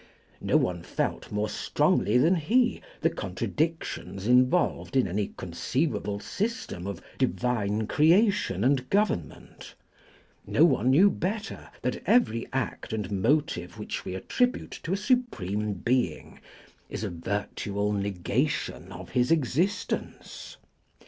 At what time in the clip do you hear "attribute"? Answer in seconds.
14.15-14.71